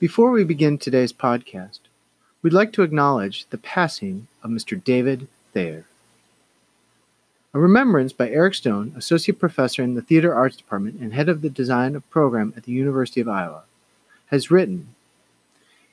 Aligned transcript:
Before 0.00 0.32
we 0.32 0.42
begin 0.42 0.76
today's 0.76 1.12
podcast, 1.12 1.78
we'd 2.42 2.52
like 2.52 2.72
to 2.72 2.82
acknowledge 2.82 3.46
the 3.50 3.58
passing 3.58 4.26
of 4.42 4.50
Mr. 4.50 4.82
David 4.82 5.28
Thayer. 5.52 5.84
A 7.54 7.60
remembrance 7.60 8.12
by 8.12 8.28
Eric 8.28 8.56
Stone, 8.56 8.92
Associate 8.96 9.38
Professor 9.38 9.84
in 9.84 9.94
the 9.94 10.02
Theater 10.02 10.34
Arts 10.34 10.56
Department 10.56 11.00
and 11.00 11.14
Head 11.14 11.28
of 11.28 11.42
the 11.42 11.48
Design 11.48 12.02
Program 12.10 12.52
at 12.56 12.64
the 12.64 12.72
University 12.72 13.20
of 13.20 13.28
Iowa, 13.28 13.62
has 14.26 14.50
written 14.50 14.88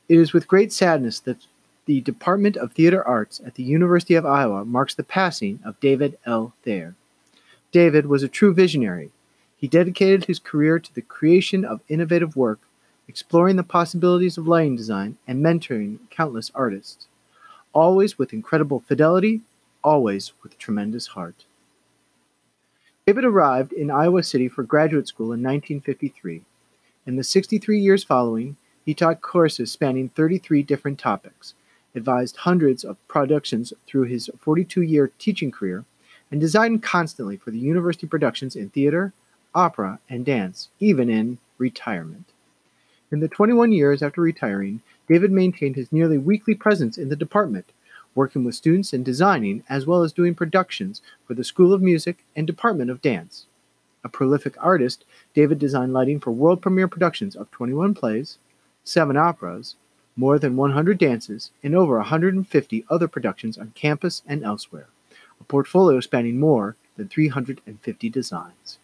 It 0.10 0.18
is 0.18 0.34
with 0.34 0.48
great 0.48 0.74
sadness 0.74 1.20
that 1.20 1.46
the 1.86 2.02
Department 2.02 2.58
of 2.58 2.72
Theater 2.72 3.08
Arts 3.08 3.40
at 3.46 3.54
the 3.54 3.64
University 3.64 4.16
of 4.16 4.26
Iowa 4.26 4.66
marks 4.66 4.96
the 4.96 5.04
passing 5.04 5.60
of 5.64 5.80
David 5.80 6.18
L. 6.26 6.54
Thayer. 6.64 6.96
David 7.72 8.08
was 8.08 8.24
a 8.24 8.28
true 8.28 8.52
visionary. 8.52 9.12
He 9.58 9.68
dedicated 9.68 10.26
his 10.26 10.40
career 10.40 10.80
to 10.80 10.96
the 10.96 11.04
creation 11.04 11.64
of 11.64 11.82
innovative 11.88 12.36
work 12.36 12.62
exploring 13.12 13.58
the 13.58 13.64
possibilities 13.64 14.38
of 14.38 14.48
lighting 14.48 14.78
design, 14.78 15.18
and 15.28 15.44
mentoring 15.44 15.98
countless 16.10 16.50
artists. 16.56 17.08
Always 17.74 18.18
with 18.18 18.32
incredible 18.32 18.80
fidelity, 18.88 19.42
always 19.84 20.32
with 20.42 20.58
tremendous 20.58 21.08
heart. 21.08 21.44
David 23.06 23.26
arrived 23.26 23.74
in 23.74 23.92
Iowa 23.92 24.24
City 24.24 24.48
for 24.48 24.64
graduate 24.64 25.10
school 25.10 25.34
in 25.34 25.44
1953. 25.44 26.44
In 27.06 27.18
the 27.18 27.26
63 27.26 27.78
years 27.78 28.06
following, 28.06 28.56
he 28.86 28.94
taught 28.94 29.20
courses 29.20 29.70
spanning 29.70 30.08
33 30.08 30.64
different 30.64 30.98
topics, 30.98 31.54
advised 31.94 32.38
hundreds 32.38 32.86
of 32.86 32.96
productions 33.10 33.74
through 33.88 34.04
his 34.04 34.30
42 34.40 34.84
year 34.84 35.12
teaching 35.20 35.52
career, 35.52 35.84
and 36.32 36.40
designed 36.40 36.82
constantly 36.82 37.36
for 37.36 37.52
the 37.52 37.60
university 37.60 38.08
productions 38.08 38.56
in 38.56 38.70
theater, 38.70 39.12
opera, 39.54 40.00
and 40.10 40.26
dance, 40.26 40.70
even 40.80 41.10
in 41.10 41.40
retirement. 41.58 42.31
In 43.12 43.20
the 43.20 43.28
21 43.28 43.74
years 43.74 44.02
after 44.02 44.22
retiring, 44.22 44.82
David 45.10 45.34
maintained 45.34 45.76
his 45.76 45.92
nearly 45.92 46.18
weekly 46.18 46.56
presence 46.56 46.98
in 46.98 47.10
the 47.10 47.16
department, 47.18 47.74
working 48.16 48.46
with 48.46 48.56
students 48.56 48.94
in 48.94 49.04
designing, 49.04 49.66
as 49.68 49.86
well 49.86 50.02
as 50.02 50.14
doing 50.14 50.34
productions 50.34 51.02
for 51.28 51.34
the 51.34 51.44
School 51.44 51.74
of 51.74 51.82
Music 51.82 52.24
and 52.38 52.48
Department 52.48 52.90
of 52.90 53.02
Dance. 53.02 53.48
A 54.06 54.10
prolific 54.10 54.56
artist, 54.60 55.04
David 55.34 55.60
designed 55.60 55.92
lighting 55.92 56.22
for 56.22 56.32
world 56.32 56.62
premiere 56.62 56.88
productions 56.88 57.36
of 57.36 57.52
21 57.52 57.94
plays, 57.94 58.38
7 58.86 59.18
operas, 59.18 59.76
more 60.16 60.40
than 60.40 60.56
100 60.56 60.98
dances, 60.98 61.52
and 61.62 61.76
over 61.76 61.98
150 61.98 62.86
other 62.90 63.10
productions 63.10 63.58
on 63.58 63.74
campus 63.76 64.22
and 64.26 64.42
elsewhere, 64.42 64.88
a 65.40 65.44
portfolio 65.44 66.00
spanning 66.00 66.40
more 66.40 66.78
than 66.96 67.10
350 67.10 68.10
designs. 68.10 68.78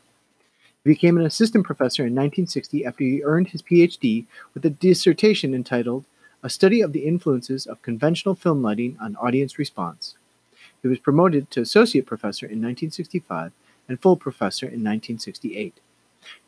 He 0.88 0.93
became 0.93 1.17
an 1.17 1.25
assistant 1.25 1.66
professor 1.66 2.03
in 2.03 2.16
1960 2.16 2.85
after 2.85 3.03
he 3.03 3.21
earned 3.21 3.49
his 3.49 3.61
PhD 3.61 4.25
with 4.53 4.63
a 4.63 4.69
dissertation 4.69 5.53
entitled 5.53 6.05
A 6.41 6.49
Study 6.49 6.80
of 6.80 6.93
the 6.93 7.05
Influences 7.05 7.66
of 7.66 7.81
Conventional 7.81 8.35
Film 8.35 8.61
Lighting 8.61 8.97
on 9.02 9.17
Audience 9.17 9.59
Response. 9.59 10.15
He 10.81 10.88
was 10.88 10.99
promoted 10.99 11.52
to 11.52 11.59
associate 11.59 12.05
professor 12.05 12.45
in 12.45 12.61
1965 12.61 13.52
and 13.89 13.99
full 13.99 14.15
professor 14.15 14.65
in 14.65 14.80
1968. 14.81 15.77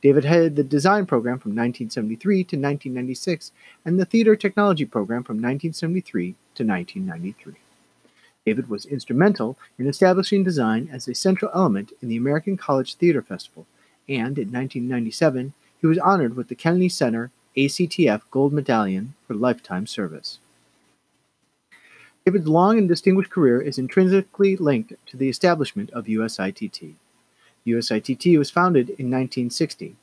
David 0.01 0.23
headed 0.23 0.55
the 0.55 0.63
design 0.63 1.05
program 1.05 1.37
from 1.37 1.51
1973 1.51 2.35
to 2.35 2.55
1996 2.55 3.51
and 3.83 3.99
the 3.99 4.05
theater 4.05 4.37
technology 4.37 4.85
program 4.85 5.25
from 5.25 5.35
1973 5.35 6.35
to 6.55 6.63
1993. 6.63 7.55
David 8.45 8.69
was 8.69 8.85
instrumental 8.85 9.57
in 9.77 9.85
establishing 9.85 10.45
design 10.45 10.87
as 10.93 11.09
a 11.09 11.13
central 11.13 11.51
element 11.53 11.91
in 12.01 12.07
the 12.07 12.15
American 12.15 12.55
College 12.55 12.95
Theater 12.95 13.21
Festival 13.21 13.67
and 14.09 14.37
in 14.37 14.51
1997 14.51 15.53
he 15.79 15.87
was 15.87 15.97
honored 15.99 16.35
with 16.35 16.49
the 16.49 16.55
Kennedy 16.55 16.89
Center 16.89 17.31
ACTF 17.55 18.21
Gold 18.31 18.51
Medallion 18.51 19.13
for 19.27 19.35
lifetime 19.35 19.87
service. 19.87 20.39
David's 22.25 22.47
long 22.47 22.77
and 22.77 22.87
distinguished 22.87 23.31
career 23.31 23.61
is 23.61 23.77
intrinsically 23.77 24.57
linked 24.57 24.93
to 25.07 25.17
the 25.17 25.29
establishment 25.29 25.89
of 25.91 26.05
USITT. 26.05 26.95
USITT 27.65 28.37
was 28.37 28.51
founded 28.51 28.89
in 28.89 29.09
1960. 29.09 29.95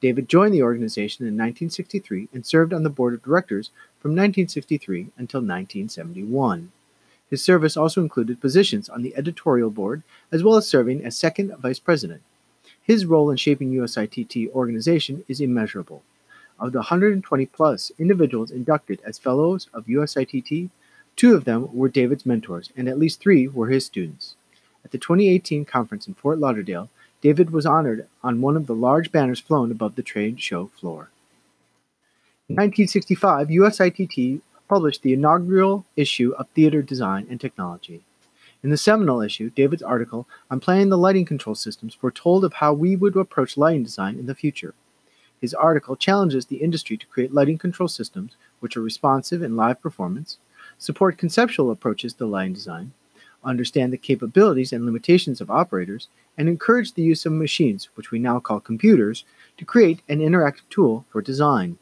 David 0.00 0.28
joined 0.28 0.54
the 0.54 0.62
organization 0.62 1.26
in 1.26 1.34
1963 1.34 2.28
and 2.32 2.46
served 2.46 2.72
on 2.72 2.84
the 2.84 2.90
board 2.90 3.14
of 3.14 3.22
directors 3.22 3.70
from 3.98 4.12
1963 4.12 5.08
until 5.16 5.40
1971. 5.40 6.70
His 7.28 7.42
service 7.42 7.76
also 7.76 8.00
included 8.00 8.40
positions 8.40 8.88
on 8.88 9.02
the 9.02 9.14
editorial 9.16 9.70
board 9.70 10.02
as 10.30 10.42
well 10.42 10.56
as 10.56 10.68
serving 10.68 11.04
as 11.04 11.16
second 11.16 11.52
vice 11.58 11.78
president. 11.78 12.22
His 12.88 13.04
role 13.04 13.30
in 13.30 13.36
shaping 13.36 13.70
USITT 13.70 14.50
organization 14.52 15.22
is 15.28 15.42
immeasurable. 15.42 16.02
Of 16.58 16.72
the 16.72 16.78
120 16.78 17.44
plus 17.44 17.92
individuals 17.98 18.50
inducted 18.50 19.02
as 19.04 19.18
fellows 19.18 19.68
of 19.74 19.84
USITT, 19.84 20.70
two 21.14 21.34
of 21.34 21.44
them 21.44 21.68
were 21.76 21.90
David's 21.90 22.24
mentors, 22.24 22.72
and 22.74 22.88
at 22.88 22.98
least 22.98 23.20
three 23.20 23.46
were 23.46 23.68
his 23.68 23.84
students. 23.84 24.36
At 24.86 24.92
the 24.92 24.96
2018 24.96 25.66
conference 25.66 26.08
in 26.08 26.14
Fort 26.14 26.38
Lauderdale, 26.38 26.88
David 27.20 27.50
was 27.50 27.66
honored 27.66 28.08
on 28.24 28.40
one 28.40 28.56
of 28.56 28.66
the 28.66 28.74
large 28.74 29.12
banners 29.12 29.38
flown 29.38 29.70
above 29.70 29.94
the 29.94 30.02
trade 30.02 30.40
show 30.40 30.68
floor. 30.68 31.10
In 32.48 32.56
1965, 32.56 33.48
USITT 33.48 34.40
published 34.66 35.02
the 35.02 35.12
inaugural 35.12 35.84
issue 35.94 36.32
of 36.38 36.48
Theater 36.48 36.80
Design 36.80 37.26
and 37.28 37.38
Technology. 37.38 38.00
In 38.60 38.70
the 38.70 38.76
seminal 38.76 39.22
issue, 39.22 39.50
David's 39.50 39.84
article 39.84 40.26
on 40.50 40.58
planning 40.58 40.88
the 40.88 40.98
lighting 40.98 41.24
control 41.24 41.54
systems 41.54 41.94
foretold 41.94 42.44
of 42.44 42.54
how 42.54 42.72
we 42.72 42.96
would 42.96 43.16
approach 43.16 43.56
lighting 43.56 43.84
design 43.84 44.18
in 44.18 44.26
the 44.26 44.34
future. 44.34 44.74
His 45.40 45.54
article 45.54 45.94
challenges 45.94 46.46
the 46.46 46.56
industry 46.56 46.96
to 46.96 47.06
create 47.06 47.32
lighting 47.32 47.58
control 47.58 47.88
systems 47.88 48.36
which 48.58 48.76
are 48.76 48.82
responsive 48.82 49.42
in 49.42 49.54
live 49.54 49.80
performance, 49.80 50.38
support 50.76 51.18
conceptual 51.18 51.70
approaches 51.70 52.14
to 52.14 52.26
lighting 52.26 52.54
design, 52.54 52.92
understand 53.44 53.92
the 53.92 53.96
capabilities 53.96 54.72
and 54.72 54.84
limitations 54.84 55.40
of 55.40 55.52
operators, 55.52 56.08
and 56.36 56.48
encourage 56.48 56.94
the 56.94 57.02
use 57.02 57.24
of 57.24 57.32
machines, 57.32 57.88
which 57.94 58.10
we 58.10 58.18
now 58.18 58.40
call 58.40 58.58
computers, 58.58 59.24
to 59.56 59.64
create 59.64 60.02
an 60.08 60.18
interactive 60.18 60.68
tool 60.68 61.04
for 61.10 61.22
design. 61.22 61.78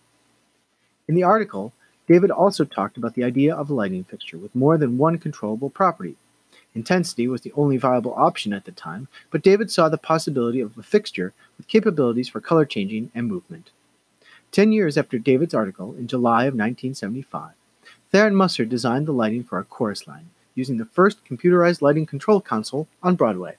In 1.09 1.15
the 1.15 1.23
article, 1.23 1.73
David 2.07 2.31
also 2.31 2.65
talked 2.65 2.99
about 2.99 3.15
the 3.15 3.25
idea 3.25 3.55
of 3.55 3.71
a 3.71 3.75
lighting 3.75 4.05
fixture 4.05 4.37
with 4.37 4.55
more 4.55 4.77
than 4.77 4.99
one 4.99 5.17
controllable 5.17 5.71
property, 5.71 6.17
Intensity 6.77 7.27
was 7.27 7.41
the 7.41 7.55
only 7.57 7.79
viable 7.79 8.13
option 8.15 8.53
at 8.53 8.67
the 8.67 8.71
time, 8.71 9.09
but 9.31 9.43
David 9.43 9.71
saw 9.71 9.89
the 9.89 9.97
possibility 9.97 10.61
of 10.61 10.77
a 10.77 10.83
fixture 10.83 11.33
with 11.57 11.69
capabilities 11.69 12.29
for 12.29 12.39
color 12.39 12.67
changing 12.67 13.11
and 13.15 13.27
movement. 13.27 13.71
Ten 14.53 14.73
years 14.73 14.99
after 14.99 15.19
David's 15.19 15.55
article, 15.55 15.95
in 15.95 16.07
July 16.07 16.43
of 16.43 16.53
1975, 16.53 17.53
Tharon 18.13 18.35
Musser 18.35 18.67
designed 18.67 19.07
the 19.07 19.13
lighting 19.13 19.43
for 19.43 19.59
a 19.59 19.65
chorus 19.65 20.07
line, 20.07 20.29
using 20.55 20.77
the 20.77 20.85
first 20.85 21.25
computerized 21.25 21.81
lighting 21.81 22.05
control 22.05 22.43
console 22.43 22.89
on 23.03 23.17
Broadway. 23.17 23.57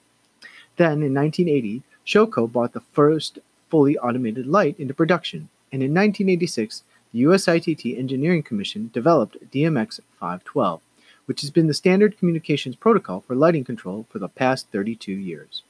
Then, 0.76 1.02
in 1.02 1.12
1980, 1.12 1.82
Showco 2.06 2.50
bought 2.50 2.72
the 2.72 2.86
first 2.92 3.40
fully 3.68 3.98
automated 3.98 4.46
light 4.46 4.78
into 4.78 4.94
production, 4.94 5.48
and 5.72 5.82
in 5.82 5.90
1986, 5.90 6.84
the 7.12 7.22
USITT 7.22 7.98
Engineering 7.98 8.44
Commission 8.44 8.90
developed 8.94 9.50
DMX 9.50 9.98
512, 10.20 10.80
which 11.28 11.42
has 11.42 11.50
been 11.50 11.66
the 11.66 11.74
standard 11.74 12.16
communications 12.16 12.74
protocol 12.74 13.20
for 13.20 13.36
lighting 13.36 13.62
control 13.62 14.06
for 14.08 14.18
the 14.18 14.30
past 14.30 14.66
32 14.72 15.12
years. 15.12 15.62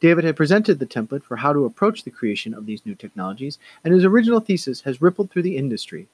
David 0.00 0.24
had 0.24 0.36
presented 0.36 0.78
the 0.78 0.86
template 0.86 1.22
for 1.22 1.36
how 1.36 1.52
to 1.52 1.66
approach 1.66 2.02
the 2.02 2.10
creation 2.10 2.54
of 2.54 2.64
these 2.64 2.86
new 2.86 2.94
technologies, 2.94 3.58
and 3.84 3.92
his 3.92 4.06
original 4.06 4.40
thesis 4.40 4.80
has 4.82 5.02
rippled 5.02 5.30
through 5.30 5.42
the 5.42 5.58
industry. 5.58 6.08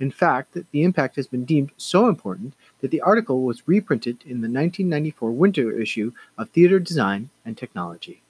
In 0.00 0.10
fact, 0.10 0.56
the 0.72 0.82
impact 0.82 1.16
has 1.16 1.26
been 1.26 1.44
deemed 1.44 1.72
so 1.76 2.08
important 2.08 2.54
that 2.80 2.90
the 2.90 3.02
article 3.02 3.42
was 3.42 3.68
reprinted 3.68 4.22
in 4.22 4.40
the 4.40 4.48
1994 4.48 5.30
winter 5.30 5.78
issue 5.78 6.12
of 6.38 6.48
Theater 6.48 6.78
Design 6.78 7.28
and 7.44 7.58
Technology. 7.58 8.22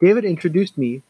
David 0.00 0.26
introduced 0.26 0.76
me 0.76 1.02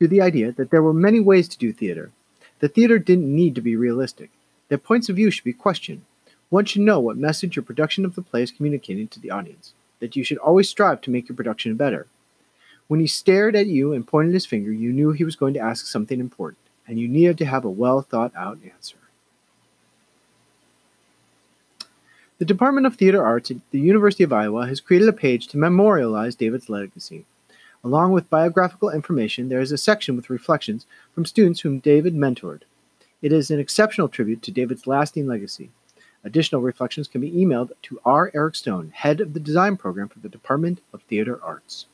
to 0.00 0.08
the 0.08 0.20
idea 0.20 0.50
that 0.50 0.72
there 0.72 0.82
were 0.82 0.92
many 0.92 1.20
ways 1.20 1.46
to 1.50 1.58
do 1.58 1.72
theater. 1.72 2.10
The 2.58 2.68
theater 2.68 2.98
didn't 2.98 3.32
need 3.32 3.54
to 3.54 3.60
be 3.60 3.76
realistic, 3.76 4.30
that 4.70 4.82
points 4.82 5.08
of 5.08 5.16
view 5.16 5.30
should 5.30 5.44
be 5.44 5.52
questioned, 5.52 6.02
one 6.50 6.64
should 6.64 6.82
know 6.82 7.00
what 7.00 7.16
message 7.16 7.56
your 7.56 7.62
production 7.62 8.04
of 8.04 8.16
the 8.16 8.22
play 8.22 8.42
is 8.42 8.50
communicating 8.50 9.08
to 9.08 9.20
the 9.20 9.30
audience, 9.30 9.72
that 10.00 10.16
you 10.16 10.24
should 10.24 10.38
always 10.38 10.68
strive 10.68 11.00
to 11.02 11.10
make 11.10 11.28
your 11.28 11.36
production 11.36 11.76
better. 11.76 12.06
When 12.88 12.98
he 12.98 13.06
stared 13.06 13.54
at 13.54 13.68
you 13.68 13.92
and 13.92 14.06
pointed 14.06 14.34
his 14.34 14.46
finger, 14.46 14.72
you 14.72 14.92
knew 14.92 15.12
he 15.12 15.24
was 15.24 15.36
going 15.36 15.54
to 15.54 15.60
ask 15.60 15.86
something 15.86 16.18
important, 16.18 16.58
and 16.88 16.98
you 16.98 17.06
needed 17.06 17.38
to 17.38 17.46
have 17.46 17.64
a 17.64 17.70
well 17.70 18.02
thought 18.02 18.32
out 18.36 18.58
answer. 18.64 18.96
The 22.38 22.44
Department 22.44 22.86
of 22.86 22.96
Theater 22.96 23.24
Arts 23.24 23.50
at 23.50 23.58
the 23.70 23.78
University 23.78 24.24
of 24.24 24.32
Iowa 24.32 24.66
has 24.66 24.80
created 24.80 25.08
a 25.08 25.12
page 25.12 25.46
to 25.48 25.58
memorialize 25.58 26.34
David's 26.34 26.68
legacy. 26.68 27.26
Along 27.84 28.12
with 28.12 28.30
biographical 28.30 28.90
information, 28.90 29.50
there 29.50 29.60
is 29.60 29.70
a 29.72 29.78
section 29.78 30.16
with 30.16 30.30
reflections 30.30 30.84
from 31.14 31.24
students 31.24 31.60
whom 31.60 31.78
David 31.78 32.14
mentored. 32.14 32.62
It 33.22 33.32
is 33.32 33.50
an 33.50 33.60
exceptional 33.60 34.08
tribute 34.08 34.42
to 34.42 34.50
David's 34.50 34.86
lasting 34.86 35.26
legacy. 35.26 35.70
Additional 36.22 36.60
reflections 36.60 37.08
can 37.08 37.22
be 37.22 37.30
emailed 37.30 37.72
to 37.82 38.00
R. 38.04 38.30
Eric 38.34 38.54
Stone, 38.54 38.92
head 38.94 39.20
of 39.20 39.32
the 39.32 39.40
design 39.40 39.76
program 39.78 40.08
for 40.08 40.18
the 40.18 40.28
Department 40.28 40.80
of 40.92 41.02
Theater 41.02 41.40
Arts. 41.42 41.86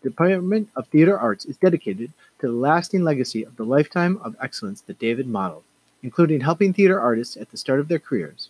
The 0.00 0.08
Department 0.08 0.70
of 0.74 0.88
Theater 0.88 1.18
Arts 1.18 1.44
is 1.44 1.58
dedicated 1.58 2.12
to 2.38 2.46
the 2.46 2.52
lasting 2.52 3.04
legacy 3.04 3.44
of 3.44 3.56
the 3.56 3.64
lifetime 3.64 4.18
of 4.22 4.36
excellence 4.40 4.80
that 4.82 4.98
David 4.98 5.26
modeled, 5.26 5.64
including 6.02 6.40
helping 6.40 6.72
theater 6.72 6.98
artists 6.98 7.36
at 7.36 7.50
the 7.50 7.58
start 7.58 7.78
of 7.78 7.88
their 7.88 7.98
careers. 7.98 8.48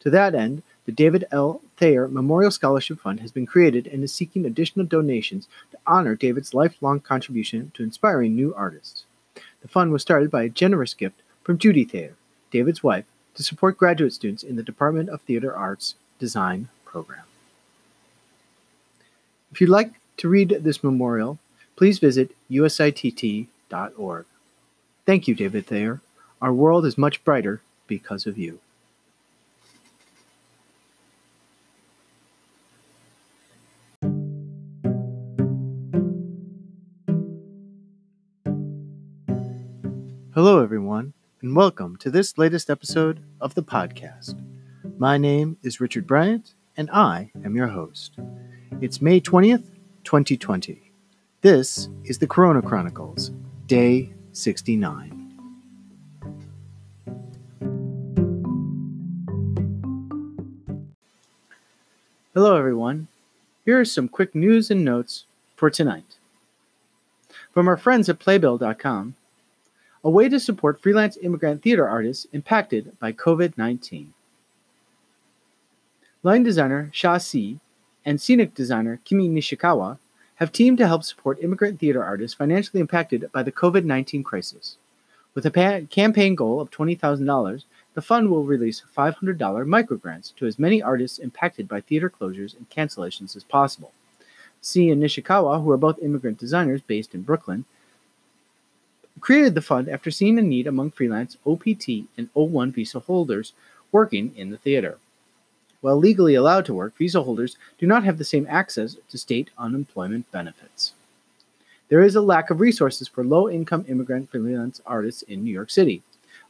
To 0.00 0.10
that 0.10 0.34
end, 0.34 0.62
the 0.86 0.92
David 0.92 1.24
L. 1.32 1.60
Thayer 1.76 2.06
Memorial 2.06 2.52
Scholarship 2.52 3.00
Fund 3.00 3.20
has 3.20 3.32
been 3.32 3.46
created 3.46 3.86
and 3.88 4.04
is 4.04 4.14
seeking 4.14 4.46
additional 4.46 4.86
donations 4.86 5.48
to 5.72 5.78
honor 5.86 6.14
David's 6.14 6.54
lifelong 6.54 7.00
contribution 7.00 7.72
to 7.74 7.82
inspiring 7.82 8.34
new 8.34 8.54
artists. 8.54 9.04
The 9.60 9.68
fund 9.68 9.90
was 9.90 10.02
started 10.02 10.30
by 10.30 10.44
a 10.44 10.48
generous 10.48 10.94
gift 10.94 11.20
from 11.42 11.58
Judy 11.58 11.84
Thayer, 11.84 12.14
David's 12.50 12.82
wife, 12.82 13.04
to 13.34 13.42
support 13.42 13.78
graduate 13.78 14.12
students 14.12 14.42
in 14.42 14.56
the 14.56 14.62
Department 14.62 15.08
of 15.08 15.20
Theater 15.22 15.54
Arts 15.54 15.94
Design 16.18 16.68
program. 16.84 17.24
If 19.52 19.60
you'd 19.60 19.70
like 19.70 19.92
to 20.18 20.28
read 20.28 20.60
this 20.60 20.84
memorial, 20.84 21.38
please 21.76 21.98
visit 21.98 22.36
usitt.org. 22.50 24.26
Thank 25.06 25.28
you, 25.28 25.34
David 25.34 25.66
Thayer. 25.66 26.00
Our 26.42 26.52
world 26.52 26.86
is 26.86 26.96
much 26.98 27.24
brighter 27.24 27.60
because 27.86 28.26
of 28.26 28.38
you. 28.38 28.60
Hello, 40.32 40.62
everyone, 40.62 41.12
and 41.42 41.56
welcome 41.56 41.96
to 41.96 42.10
this 42.10 42.36
latest 42.36 42.68
episode 42.68 43.22
of 43.40 43.54
the 43.54 43.62
podcast. 43.62 44.38
My 44.98 45.16
name 45.16 45.56
is 45.62 45.80
Richard 45.80 46.06
Bryant, 46.06 46.52
and 46.76 46.90
I 46.90 47.30
am 47.42 47.56
your 47.56 47.68
host. 47.68 48.18
It's 48.82 49.00
May 49.00 49.22
20th, 49.22 49.64
2020. 50.04 50.92
This 51.40 51.88
is 52.04 52.18
the 52.18 52.26
Corona 52.26 52.60
Chronicles, 52.60 53.30
Day 53.66 54.12
69. 54.32 55.16
Hello, 62.34 62.56
everyone. 62.56 63.08
Here 63.64 63.80
are 63.80 63.86
some 63.86 64.08
quick 64.08 64.34
news 64.34 64.70
and 64.70 64.84
notes 64.84 65.24
for 65.56 65.70
tonight. 65.70 66.18
From 67.54 67.66
our 67.66 67.78
friends 67.78 68.10
at 68.10 68.18
Playbill.com, 68.18 69.14
a 70.02 70.10
way 70.10 70.28
to 70.28 70.40
support 70.40 70.80
freelance 70.80 71.18
immigrant 71.22 71.62
theater 71.62 71.88
artists 71.88 72.26
impacted 72.32 72.98
by 72.98 73.12
COVID 73.12 73.58
19. 73.58 74.14
Line 76.22 76.42
designer 76.42 76.90
Cha 76.92 77.18
See 77.18 77.60
and 78.04 78.20
scenic 78.20 78.54
designer 78.54 79.00
Kimie 79.04 79.30
Nishikawa 79.30 79.98
have 80.36 80.52
teamed 80.52 80.78
to 80.78 80.86
help 80.86 81.04
support 81.04 81.42
immigrant 81.42 81.78
theater 81.78 82.02
artists 82.02 82.34
financially 82.34 82.80
impacted 82.80 83.30
by 83.32 83.42
the 83.42 83.52
COVID 83.52 83.84
19 83.84 84.22
crisis. 84.22 84.76
With 85.34 85.46
a 85.46 85.50
pa- 85.50 85.86
campaign 85.90 86.34
goal 86.34 86.60
of 86.60 86.70
$20,000, 86.70 87.64
the 87.94 88.02
fund 88.02 88.30
will 88.30 88.44
release 88.44 88.82
$500 88.96 89.38
microgrants 89.38 90.34
to 90.36 90.46
as 90.46 90.58
many 90.58 90.82
artists 90.82 91.18
impacted 91.18 91.68
by 91.68 91.80
theater 91.80 92.10
closures 92.10 92.56
and 92.56 92.68
cancellations 92.70 93.36
as 93.36 93.44
possible. 93.44 93.92
Si 94.60 94.90
and 94.90 95.02
Nishikawa, 95.02 95.62
who 95.62 95.70
are 95.70 95.76
both 95.76 96.02
immigrant 96.02 96.38
designers 96.38 96.80
based 96.80 97.14
in 97.14 97.22
Brooklyn, 97.22 97.64
created 99.20 99.54
the 99.54 99.62
fund 99.62 99.88
after 99.88 100.10
seeing 100.10 100.38
a 100.38 100.42
need 100.42 100.66
among 100.66 100.90
freelance 100.90 101.36
OPT 101.46 102.06
and 102.16 102.32
O1 102.34 102.72
visa 102.72 103.00
holders 103.00 103.52
working 103.92 104.32
in 104.36 104.50
the 104.50 104.58
theater. 104.58 104.98
While 105.80 105.96
legally 105.96 106.34
allowed 106.34 106.66
to 106.66 106.74
work, 106.74 106.96
visa 106.96 107.22
holders 107.22 107.56
do 107.78 107.86
not 107.86 108.04
have 108.04 108.18
the 108.18 108.24
same 108.24 108.46
access 108.48 108.96
to 109.08 109.18
state 109.18 109.50
unemployment 109.58 110.30
benefits. 110.30 110.92
There 111.88 112.02
is 112.02 112.14
a 112.14 112.20
lack 112.20 112.50
of 112.50 112.60
resources 112.60 113.08
for 113.08 113.24
low 113.24 113.48
income 113.48 113.84
immigrant 113.88 114.30
freelance 114.30 114.80
artists 114.86 115.22
in 115.22 115.42
New 115.42 115.52
York 115.52 115.70
City. 115.70 116.02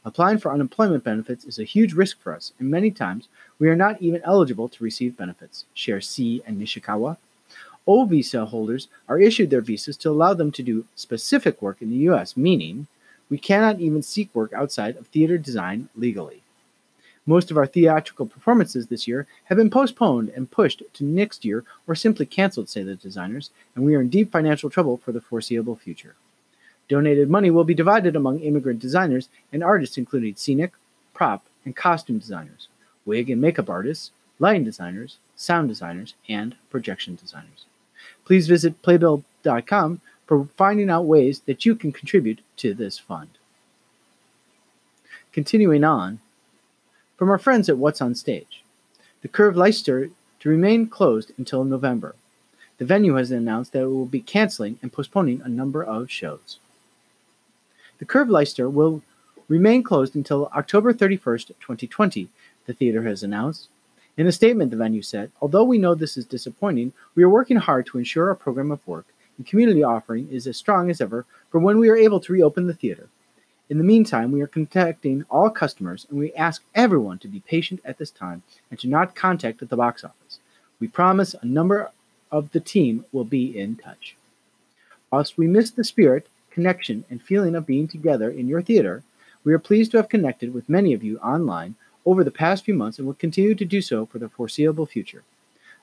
Applying 0.03 0.37
for 0.37 0.51
unemployment 0.51 1.03
benefits 1.03 1.45
is 1.45 1.59
a 1.59 1.63
huge 1.63 1.93
risk 1.93 2.19
for 2.19 2.35
us, 2.35 2.53
and 2.59 2.69
many 2.69 2.91
times 2.91 3.27
we 3.57 3.69
are 3.69 3.75
not 3.75 4.01
even 4.01 4.21
eligible 4.23 4.67
to 4.69 4.83
receive 4.83 5.17
benefits, 5.17 5.65
share 5.73 6.01
See 6.01 6.41
and 6.45 6.61
Nishikawa. 6.61 7.17
O 7.87 8.05
visa 8.05 8.45
holders 8.45 8.87
are 9.09 9.19
issued 9.19 9.49
their 9.49 9.61
visas 9.61 9.97
to 9.97 10.09
allow 10.09 10.33
them 10.33 10.51
to 10.51 10.63
do 10.63 10.85
specific 10.95 11.61
work 11.61 11.81
in 11.81 11.89
the 11.89 11.97
U.S., 11.97 12.37
meaning 12.37 12.87
we 13.29 13.37
cannot 13.37 13.79
even 13.79 14.01
seek 14.01 14.33
work 14.35 14.53
outside 14.53 14.97
of 14.97 15.07
theater 15.07 15.37
design 15.37 15.89
legally. 15.95 16.43
Most 17.25 17.51
of 17.51 17.57
our 17.57 17.67
theatrical 17.67 18.25
performances 18.25 18.87
this 18.87 19.07
year 19.07 19.27
have 19.45 19.57
been 19.57 19.69
postponed 19.69 20.29
and 20.29 20.51
pushed 20.51 20.83
to 20.93 21.03
next 21.03 21.45
year 21.45 21.63
or 21.87 21.95
simply 21.95 22.25
canceled, 22.25 22.67
say 22.67 22.83
the 22.83 22.95
designers, 22.95 23.51
and 23.75 23.85
we 23.85 23.95
are 23.95 24.01
in 24.01 24.09
deep 24.09 24.31
financial 24.31 24.69
trouble 24.69 24.97
for 24.97 25.11
the 25.11 25.21
foreseeable 25.21 25.75
future. 25.75 26.15
Donated 26.89 27.29
money 27.29 27.49
will 27.49 27.63
be 27.63 27.73
divided 27.73 28.15
among 28.15 28.39
immigrant 28.39 28.79
designers 28.79 29.29
and 29.53 29.63
artists, 29.63 29.97
including 29.97 30.35
scenic, 30.35 30.73
prop, 31.13 31.45
and 31.63 31.75
costume 31.75 32.17
designers, 32.17 32.67
wig 33.05 33.29
and 33.29 33.39
makeup 33.39 33.69
artists, 33.69 34.11
lighting 34.39 34.63
designers, 34.63 35.17
sound 35.35 35.69
designers, 35.69 36.15
and 36.27 36.55
projection 36.69 37.15
designers. 37.15 37.65
Please 38.25 38.47
visit 38.47 38.81
playbill.com 38.81 40.01
for 40.25 40.45
finding 40.55 40.89
out 40.89 41.05
ways 41.05 41.41
that 41.41 41.65
you 41.65 41.75
can 41.75 41.91
contribute 41.91 42.39
to 42.57 42.73
this 42.73 42.97
fund. 42.97 43.29
Continuing 45.31 45.83
on, 45.83 46.19
from 47.17 47.29
our 47.29 47.37
friends 47.37 47.69
at 47.69 47.77
What's 47.77 48.01
on 48.01 48.15
Stage. 48.15 48.63
The 49.21 49.27
Curve 49.27 49.55
Leicester 49.55 50.09
to 50.39 50.49
remain 50.49 50.87
closed 50.87 51.31
until 51.37 51.63
November. 51.63 52.15
The 52.79 52.85
venue 52.85 53.13
has 53.13 53.29
announced 53.29 53.73
that 53.73 53.83
it 53.83 53.87
will 53.87 54.07
be 54.07 54.21
canceling 54.21 54.79
and 54.81 54.91
postponing 54.91 55.39
a 55.43 55.47
number 55.47 55.83
of 55.83 56.09
shows. 56.09 56.57
The 57.99 58.05
Curve 58.05 58.29
Leicester 58.29 58.67
will 58.67 59.03
remain 59.47 59.83
closed 59.83 60.15
until 60.15 60.47
October 60.47 60.91
31st, 60.91 61.49
2020, 61.59 62.29
the 62.65 62.73
theater 62.73 63.03
has 63.03 63.21
announced. 63.21 63.67
In 64.17 64.27
a 64.27 64.31
statement, 64.31 64.71
the 64.71 64.77
venue 64.77 65.01
said, 65.01 65.31
Although 65.41 65.63
we 65.63 65.77
know 65.77 65.95
this 65.95 66.17
is 66.17 66.25
disappointing, 66.25 66.93
we 67.15 67.23
are 67.23 67.29
working 67.29 67.57
hard 67.57 67.85
to 67.87 67.97
ensure 67.97 68.29
our 68.29 68.35
program 68.35 68.71
of 68.71 68.85
work 68.87 69.05
and 69.37 69.47
community 69.47 69.83
offering 69.83 70.27
is 70.29 70.45
as 70.45 70.57
strong 70.57 70.89
as 70.89 71.01
ever 71.01 71.25
for 71.49 71.59
when 71.59 71.79
we 71.79 71.89
are 71.89 71.95
able 71.95 72.19
to 72.19 72.33
reopen 72.33 72.67
the 72.67 72.73
theater. 72.73 73.09
In 73.69 73.77
the 73.77 73.83
meantime, 73.83 74.31
we 74.31 74.41
are 74.41 74.47
contacting 74.47 75.25
all 75.29 75.49
customers 75.49 76.05
and 76.09 76.19
we 76.19 76.33
ask 76.33 76.63
everyone 76.75 77.19
to 77.19 77.27
be 77.27 77.39
patient 77.39 77.81
at 77.85 77.97
this 77.97 78.11
time 78.11 78.43
and 78.69 78.77
to 78.79 78.87
not 78.87 79.15
contact 79.15 79.61
at 79.61 79.69
the 79.69 79.77
box 79.77 80.03
office. 80.03 80.39
We 80.79 80.87
promise 80.87 81.33
a 81.41 81.45
number 81.45 81.89
of 82.31 82.51
the 82.51 82.59
team 82.59 83.05
will 83.11 83.23
be 83.23 83.57
in 83.57 83.77
touch. 83.77 84.15
Whilst 85.11 85.37
we 85.37 85.47
miss 85.47 85.71
the 85.71 85.83
spirit, 85.83 86.27
connection, 86.51 87.05
and 87.09 87.21
feeling 87.21 87.55
of 87.55 87.65
being 87.65 87.87
together 87.87 88.29
in 88.29 88.47
your 88.47 88.61
theater, 88.61 89.03
we 89.43 89.53
are 89.53 89.59
pleased 89.59 89.91
to 89.91 89.97
have 89.97 90.09
connected 90.09 90.53
with 90.53 90.69
many 90.69 90.93
of 90.93 91.03
you 91.03 91.17
online 91.17 91.75
over 92.05 92.23
the 92.23 92.31
past 92.31 92.65
few 92.65 92.73
months 92.73 92.97
and 92.97 93.07
will 93.07 93.13
continue 93.13 93.55
to 93.55 93.65
do 93.65 93.81
so 93.81 94.05
for 94.05 94.19
the 94.19 94.29
foreseeable 94.29 94.85
future. 94.85 95.23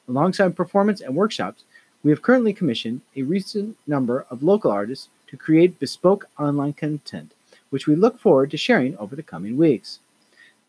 Alongside 0.08 0.56
performance 0.56 1.00
and 1.00 1.14
workshops, 1.14 1.64
we 2.02 2.10
have 2.10 2.22
currently 2.22 2.52
commissioned 2.52 3.00
a 3.16 3.22
recent 3.22 3.76
number 3.86 4.26
of 4.30 4.42
local 4.42 4.70
artists 4.70 5.08
to 5.26 5.36
create 5.36 5.78
bespoke 5.78 6.28
online 6.38 6.72
content 6.72 7.32
which 7.70 7.86
we 7.86 7.94
look 7.94 8.18
forward 8.18 8.50
to 8.50 8.56
sharing 8.56 8.96
over 8.98 9.14
the 9.16 9.22
coming 9.22 9.56
weeks. 9.56 10.00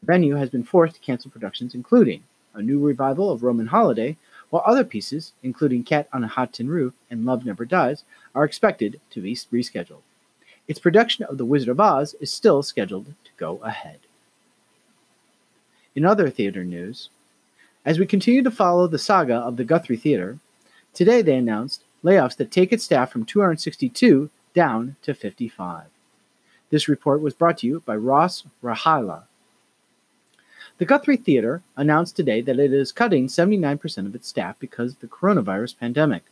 The 0.01 0.07
venue 0.07 0.35
has 0.35 0.49
been 0.49 0.63
forced 0.63 0.95
to 0.95 1.01
cancel 1.01 1.31
productions 1.31 1.75
including 1.75 2.23
a 2.53 2.61
new 2.61 2.79
revival 2.79 3.31
of 3.31 3.43
Roman 3.43 3.67
Holiday, 3.67 4.17
while 4.49 4.63
other 4.65 4.83
pieces, 4.83 5.33
including 5.43 5.83
Cat 5.83 6.09
on 6.11 6.23
a 6.23 6.27
Hot 6.27 6.51
Tin 6.51 6.67
Roof 6.67 6.93
and 7.09 7.25
Love 7.25 7.45
Never 7.45 7.63
Dies, 7.63 8.03
are 8.33 8.43
expected 8.43 8.99
to 9.11 9.21
be 9.21 9.35
rescheduled. 9.35 10.01
Its 10.67 10.79
production 10.79 11.25
of 11.25 11.37
The 11.37 11.45
Wizard 11.45 11.69
of 11.69 11.79
Oz 11.79 12.15
is 12.19 12.33
still 12.33 12.63
scheduled 12.63 13.05
to 13.05 13.31
go 13.37 13.57
ahead. 13.57 13.99
In 15.95 16.05
other 16.05 16.29
theater 16.29 16.63
news, 16.63 17.09
as 17.85 17.97
we 17.97 18.05
continue 18.05 18.43
to 18.43 18.51
follow 18.51 18.87
the 18.87 18.99
saga 18.99 19.35
of 19.35 19.57
the 19.57 19.63
Guthrie 19.63 19.97
Theater, 19.97 20.37
today 20.93 21.21
they 21.21 21.35
announced 21.35 21.83
layoffs 22.03 22.37
that 22.37 22.51
take 22.51 22.71
its 22.71 22.83
staff 22.83 23.11
from 23.11 23.25
262 23.25 24.29
down 24.53 24.95
to 25.01 25.13
55. 25.13 25.85
This 26.69 26.87
report 26.87 27.21
was 27.21 27.33
brought 27.33 27.57
to 27.59 27.67
you 27.67 27.81
by 27.85 27.95
Ross 27.95 28.43
Rahala. 28.63 29.23
The 30.77 30.85
Guthrie 30.85 31.17
Theater 31.17 31.61
announced 31.75 32.15
today 32.15 32.41
that 32.41 32.59
it 32.59 32.71
is 32.71 32.91
cutting 32.91 33.27
79% 33.27 34.05
of 34.05 34.15
its 34.15 34.27
staff 34.27 34.57
because 34.59 34.93
of 34.93 34.99
the 34.99 35.07
coronavirus 35.07 35.77
pandemic. 35.79 36.23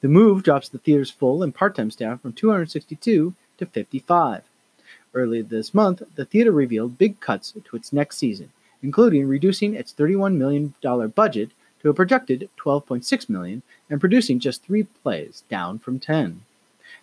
The 0.00 0.08
move 0.08 0.42
drops 0.42 0.68
the 0.68 0.78
theater's 0.78 1.10
full 1.10 1.42
and 1.42 1.54
part 1.54 1.74
time 1.74 1.90
staff 1.90 2.20
from 2.20 2.34
262 2.34 3.34
to 3.58 3.66
55. 3.66 4.42
Earlier 5.12 5.42
this 5.42 5.74
month, 5.74 6.02
the 6.14 6.24
theater 6.24 6.52
revealed 6.52 6.98
big 6.98 7.18
cuts 7.20 7.52
to 7.52 7.76
its 7.76 7.92
next 7.92 8.18
season, 8.18 8.52
including 8.82 9.26
reducing 9.26 9.74
its 9.74 9.92
$31 9.92 10.36
million 10.36 10.74
budget 11.10 11.50
to 11.80 11.88
a 11.88 11.94
projected 11.94 12.48
12.6 12.58 13.28
million 13.28 13.62
and 13.88 14.00
producing 14.00 14.38
just 14.38 14.62
three 14.62 14.84
plays, 14.84 15.44
down 15.48 15.78
from 15.78 15.98
10. 15.98 16.42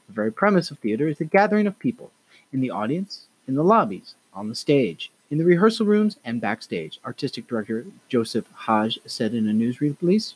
The 0.08 0.14
very 0.14 0.32
premise 0.32 0.72
of 0.72 0.80
theater 0.80 1.08
is 1.08 1.18
the 1.18 1.26
gathering 1.26 1.68
of 1.68 1.80
people, 1.80 2.12
in 2.54 2.62
the 2.62 2.72
audience, 2.72 3.26
in 3.48 3.56
the 3.56 3.64
lobbies, 3.64 4.16
on 4.34 4.50
the 4.50 4.56
stage, 4.56 5.12
in 5.30 5.38
the 5.38 5.46
rehearsal 5.46 5.86
rooms, 5.86 6.18
and 6.24 6.40
backstage, 6.40 7.00
artistic 7.06 7.48
director 7.48 7.86
Joseph 8.08 8.48
Haj 8.54 9.00
said 9.06 9.34
in 9.34 9.48
a 9.48 9.54
news 9.54 9.82
release. 9.82 10.36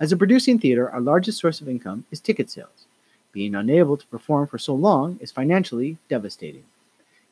As 0.00 0.12
a 0.12 0.16
producing 0.16 0.58
theater, 0.58 0.90
our 0.90 1.00
largest 1.00 1.38
source 1.38 1.60
of 1.60 1.68
income 1.68 2.04
is 2.10 2.20
ticket 2.20 2.50
sales. 2.50 2.86
Being 3.32 3.54
unable 3.54 3.96
to 3.96 4.06
perform 4.06 4.46
for 4.46 4.58
so 4.58 4.74
long 4.74 5.18
is 5.20 5.30
financially 5.30 5.98
devastating. 6.08 6.64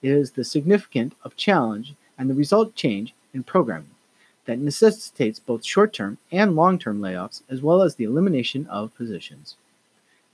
It 0.03 0.11
is 0.11 0.33
the 0.33 0.45
significant 0.45 1.15
of 1.25 1.37
challenge 1.37 1.95
and 2.19 2.29
the 2.29 2.35
result 2.35 2.75
change 2.75 3.15
in 3.37 3.45
programming 3.45 3.91
that 4.47 4.59
necessitates 4.59 5.39
both 5.39 5.65
short 5.65 5.93
term 5.93 6.19
and 6.33 6.57
long 6.57 6.79
term 6.79 7.01
layoffs, 7.01 7.43
as 7.51 7.61
well 7.61 7.83
as 7.83 7.95
the 7.95 8.05
elimination 8.05 8.67
of 8.69 8.95
positions. 8.97 9.57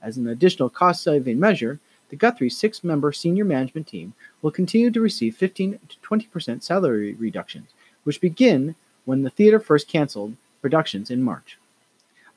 As 0.01 0.17
an 0.17 0.27
additional 0.27 0.69
cost 0.69 1.03
saving 1.03 1.39
measure, 1.39 1.79
the 2.09 2.15
Guthrie 2.15 2.49
six 2.49 2.83
member 2.83 3.11
senior 3.11 3.43
management 3.43 3.87
team 3.87 4.13
will 4.41 4.51
continue 4.51 4.91
to 4.91 5.01
receive 5.01 5.35
15 5.35 5.79
to 5.89 5.97
20% 5.97 6.63
salary 6.63 7.13
reductions, 7.13 7.69
which 8.03 8.21
begin 8.21 8.75
when 9.05 9.23
the 9.23 9.29
theater 9.29 9.59
first 9.59 9.87
canceled 9.87 10.35
productions 10.61 11.11
in 11.11 11.21
March. 11.21 11.57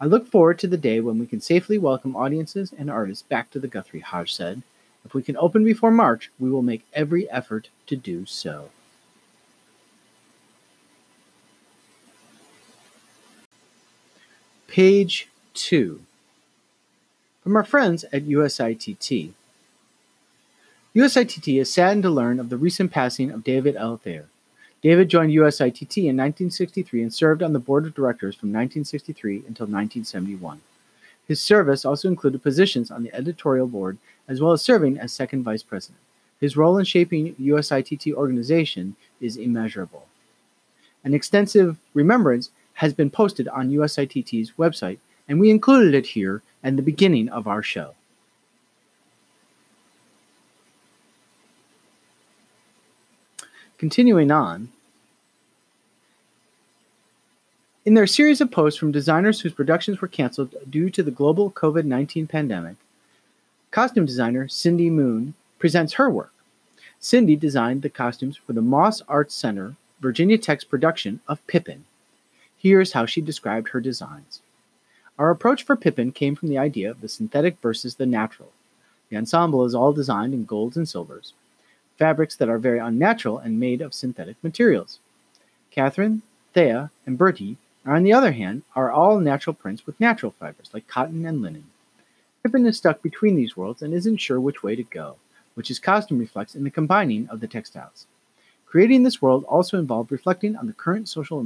I 0.00 0.06
look 0.06 0.26
forward 0.26 0.58
to 0.58 0.66
the 0.66 0.76
day 0.76 1.00
when 1.00 1.18
we 1.18 1.26
can 1.26 1.40
safely 1.40 1.78
welcome 1.78 2.16
audiences 2.16 2.72
and 2.76 2.90
artists 2.90 3.22
back 3.22 3.50
to 3.50 3.58
the 3.58 3.68
Guthrie, 3.68 4.00
Haj 4.00 4.32
said. 4.32 4.62
If 5.04 5.14
we 5.14 5.22
can 5.22 5.36
open 5.36 5.64
before 5.64 5.90
March, 5.90 6.30
we 6.38 6.50
will 6.50 6.62
make 6.62 6.84
every 6.92 7.30
effort 7.30 7.68
to 7.86 7.96
do 7.96 8.26
so. 8.26 8.70
Page 14.76 15.28
2. 15.54 16.02
From 17.42 17.56
our 17.56 17.64
friends 17.64 18.04
at 18.12 18.26
USITT. 18.26 19.32
USITT 20.94 21.58
is 21.58 21.72
saddened 21.72 22.02
to 22.02 22.10
learn 22.10 22.38
of 22.38 22.50
the 22.50 22.58
recent 22.58 22.92
passing 22.92 23.30
of 23.30 23.42
David 23.42 23.74
L. 23.76 23.96
Thayer. 23.96 24.26
David 24.82 25.08
joined 25.08 25.32
USITT 25.32 25.96
in 25.96 26.14
1963 26.18 27.00
and 27.00 27.14
served 27.14 27.42
on 27.42 27.54
the 27.54 27.58
board 27.58 27.86
of 27.86 27.94
directors 27.94 28.34
from 28.34 28.50
1963 28.50 29.36
until 29.48 29.64
1971. 29.64 30.60
His 31.26 31.40
service 31.40 31.86
also 31.86 32.08
included 32.08 32.42
positions 32.42 32.90
on 32.90 33.02
the 33.02 33.14
editorial 33.14 33.68
board 33.68 33.96
as 34.28 34.42
well 34.42 34.52
as 34.52 34.60
serving 34.60 34.98
as 34.98 35.10
second 35.10 35.42
vice 35.42 35.62
president. 35.62 36.00
His 36.38 36.54
role 36.54 36.76
in 36.76 36.84
shaping 36.84 37.34
USITT 37.36 38.12
organization 38.12 38.96
is 39.22 39.38
immeasurable. 39.38 40.06
An 41.02 41.14
extensive 41.14 41.78
remembrance 41.94 42.50
has 42.76 42.92
been 42.92 43.10
posted 43.10 43.48
on 43.48 43.70
USITT's 43.70 44.52
website, 44.58 44.98
and 45.26 45.40
we 45.40 45.50
included 45.50 45.94
it 45.94 46.06
here 46.06 46.42
at 46.62 46.76
the 46.76 46.82
beginning 46.82 47.28
of 47.30 47.46
our 47.46 47.62
show. 47.62 47.94
Continuing 53.78 54.30
on, 54.30 54.68
in 57.86 57.94
their 57.94 58.06
series 58.06 58.40
of 58.40 58.50
posts 58.50 58.78
from 58.78 58.92
designers 58.92 59.40
whose 59.40 59.52
productions 59.52 60.00
were 60.00 60.08
canceled 60.08 60.54
due 60.68 60.90
to 60.90 61.02
the 61.02 61.10
global 61.10 61.50
COVID 61.50 61.84
19 61.84 62.26
pandemic, 62.26 62.76
costume 63.70 64.04
designer 64.04 64.48
Cindy 64.48 64.90
Moon 64.90 65.34
presents 65.58 65.94
her 65.94 66.10
work. 66.10 66.32
Cindy 67.00 67.36
designed 67.36 67.80
the 67.82 67.88
costumes 67.88 68.36
for 68.36 68.52
the 68.52 68.60
Moss 68.60 69.00
Arts 69.08 69.34
Center 69.34 69.76
Virginia 70.00 70.36
Tech's 70.36 70.64
production 70.64 71.20
of 71.26 71.46
Pippin. 71.46 71.84
Here's 72.66 72.94
how 72.94 73.06
she 73.06 73.20
described 73.20 73.68
her 73.68 73.80
designs. 73.80 74.40
Our 75.20 75.30
approach 75.30 75.62
for 75.62 75.76
Pippin 75.76 76.10
came 76.10 76.34
from 76.34 76.48
the 76.48 76.58
idea 76.58 76.90
of 76.90 77.00
the 77.00 77.08
synthetic 77.08 77.60
versus 77.60 77.94
the 77.94 78.06
natural. 78.06 78.50
The 79.08 79.16
ensemble 79.16 79.64
is 79.64 79.72
all 79.72 79.92
designed 79.92 80.34
in 80.34 80.46
golds 80.46 80.76
and 80.76 80.88
silvers 80.88 81.32
fabrics 81.96 82.34
that 82.34 82.48
are 82.48 82.58
very 82.58 82.80
unnatural 82.80 83.38
and 83.38 83.60
made 83.60 83.80
of 83.80 83.94
synthetic 83.94 84.34
materials. 84.42 84.98
Catherine, 85.70 86.22
Theo, 86.54 86.90
and 87.06 87.16
Bertie, 87.16 87.56
on 87.86 88.02
the 88.02 88.12
other 88.12 88.32
hand, 88.32 88.62
are 88.74 88.90
all 88.90 89.20
natural 89.20 89.54
prints 89.54 89.86
with 89.86 90.00
natural 90.00 90.32
fibers 90.32 90.70
like 90.74 90.88
cotton 90.88 91.24
and 91.24 91.42
linen. 91.42 91.66
Pippin 92.42 92.66
is 92.66 92.78
stuck 92.78 93.00
between 93.00 93.36
these 93.36 93.56
worlds 93.56 93.80
and 93.80 93.94
isn't 93.94 94.16
sure 94.16 94.40
which 94.40 94.64
way 94.64 94.74
to 94.74 94.82
go, 94.82 95.18
which 95.54 95.68
his 95.68 95.78
costume 95.78 96.18
reflects 96.18 96.56
in 96.56 96.64
the 96.64 96.70
combining 96.70 97.28
of 97.28 97.38
the 97.38 97.46
textiles. 97.46 98.06
Creating 98.66 99.04
this 99.04 99.22
world 99.22 99.44
also 99.44 99.78
involved 99.78 100.10
reflecting 100.10 100.56
on 100.56 100.66
the 100.66 100.72
current 100.72 101.08
social 101.08 101.38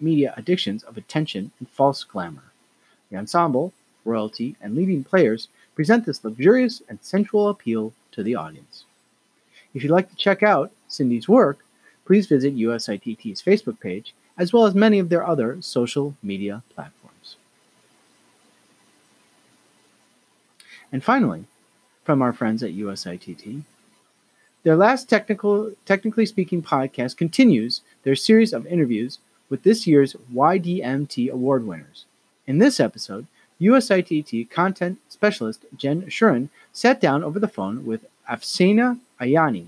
media 0.00 0.34
addictions 0.36 0.82
of 0.82 0.96
attention 0.96 1.50
and 1.58 1.68
false 1.68 2.04
glamour. 2.04 2.52
The 3.10 3.16
ensemble, 3.16 3.72
royalty, 4.04 4.56
and 4.60 4.74
leading 4.74 5.04
players 5.04 5.48
present 5.74 6.06
this 6.06 6.24
luxurious 6.24 6.82
and 6.88 6.98
sensual 7.02 7.48
appeal 7.48 7.92
to 8.12 8.22
the 8.22 8.34
audience. 8.34 8.84
If 9.74 9.82
you'd 9.82 9.92
like 9.92 10.10
to 10.10 10.16
check 10.16 10.42
out 10.42 10.70
Cindy's 10.88 11.28
work, 11.28 11.58
please 12.04 12.26
visit 12.26 12.56
USITT's 12.56 13.42
Facebook 13.42 13.80
page, 13.80 14.14
as 14.38 14.52
well 14.52 14.66
as 14.66 14.74
many 14.74 14.98
of 14.98 15.08
their 15.08 15.26
other 15.26 15.60
social 15.60 16.14
media 16.22 16.62
platforms. 16.74 17.36
And 20.92 21.02
finally, 21.02 21.44
from 22.04 22.22
our 22.22 22.32
friends 22.32 22.62
at 22.62 22.74
USITT, 22.74 23.62
their 24.62 24.76
last 24.76 25.08
technical, 25.08 25.72
technically 25.84 26.24
speaking 26.24 26.62
podcast 26.62 27.16
continues 27.16 27.82
their 28.02 28.16
series 28.16 28.52
of 28.52 28.66
interviews 28.66 29.18
with 29.48 29.62
this 29.62 29.86
year's 29.86 30.14
YDMT 30.32 31.30
Award 31.30 31.66
winners. 31.66 32.04
In 32.46 32.58
this 32.58 32.80
episode, 32.80 33.26
USITT 33.60 34.50
content 34.50 34.98
specialist 35.08 35.64
Jen 35.76 36.02
Shuren 36.02 36.48
sat 36.72 37.00
down 37.00 37.22
over 37.22 37.38
the 37.38 37.48
phone 37.48 37.86
with 37.86 38.06
Afsana 38.28 38.98
Ayani, 39.20 39.66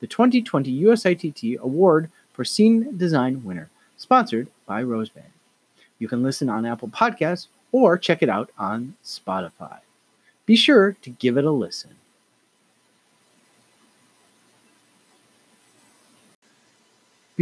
the 0.00 0.06
2020 0.06 0.82
USITT 0.82 1.58
Award 1.58 2.10
for 2.32 2.44
Scene 2.44 2.96
Design 2.96 3.44
winner, 3.44 3.70
sponsored 3.96 4.48
by 4.66 4.82
Rose 4.82 5.08
Brand. 5.08 5.28
You 5.98 6.08
can 6.08 6.22
listen 6.22 6.48
on 6.48 6.66
Apple 6.66 6.88
Podcasts 6.88 7.46
or 7.70 7.96
check 7.96 8.22
it 8.22 8.28
out 8.28 8.50
on 8.58 8.94
Spotify. 9.04 9.78
Be 10.44 10.56
sure 10.56 10.96
to 11.02 11.10
give 11.10 11.36
it 11.36 11.44
a 11.44 11.50
listen. 11.50 11.96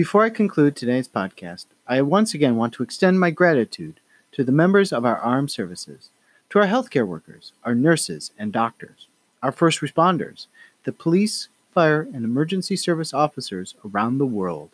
Before 0.00 0.24
I 0.24 0.30
conclude 0.30 0.76
today's 0.76 1.08
podcast, 1.08 1.66
I 1.86 2.00
once 2.00 2.32
again 2.32 2.56
want 2.56 2.72
to 2.72 2.82
extend 2.82 3.20
my 3.20 3.30
gratitude 3.30 4.00
to 4.32 4.42
the 4.42 4.50
members 4.50 4.94
of 4.94 5.04
our 5.04 5.18
armed 5.18 5.50
services, 5.50 6.08
to 6.48 6.58
our 6.58 6.66
healthcare 6.66 7.06
workers, 7.06 7.52
our 7.64 7.74
nurses 7.74 8.30
and 8.38 8.50
doctors, 8.50 9.08
our 9.42 9.52
first 9.52 9.82
responders, 9.82 10.46
the 10.84 10.92
police, 10.92 11.48
fire, 11.74 12.08
and 12.14 12.24
emergency 12.24 12.76
service 12.76 13.12
officers 13.12 13.74
around 13.84 14.16
the 14.16 14.24
world. 14.24 14.70